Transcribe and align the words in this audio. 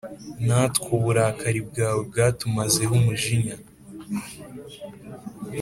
Natwe 0.45 0.87
uburakari 0.97 1.61
bwawe 1.69 1.99
bwatumazeho 2.09 2.93
Umujinya 3.01 3.55